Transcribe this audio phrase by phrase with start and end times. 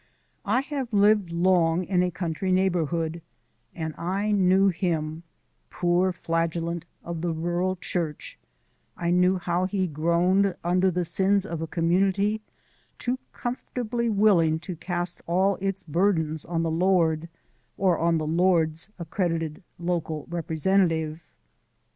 [0.47, 3.21] I have lived long in a country neighbourhood,
[3.75, 5.21] and I knew him
[5.69, 8.39] poor flagellant of the rural church
[8.97, 12.41] I knew how he groaned under the sins of a Community
[12.97, 17.29] too comfortably willing to cast all its burdens on the Lord,
[17.77, 21.21] or on the Lord's accredited local representative.